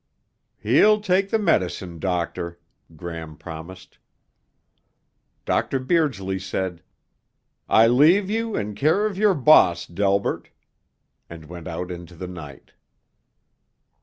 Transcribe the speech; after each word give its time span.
"He'll 0.59 0.99
take 0.99 1.29
the 1.29 1.37
medicine, 1.37 1.99
Doctor," 1.99 2.59
Gram 2.95 3.37
promised. 3.37 3.99
Dr. 5.45 5.77
Beardsley 5.77 6.39
said, 6.39 6.81
"I 7.69 7.85
leave 7.85 8.27
you 8.27 8.55
in 8.57 8.73
care 8.73 9.05
of 9.05 9.15
your 9.15 9.35
boss, 9.35 9.85
Delbert," 9.85 10.49
and 11.29 11.45
went 11.45 11.67
out 11.67 11.91
into 11.91 12.15
the 12.15 12.25
night. 12.25 12.71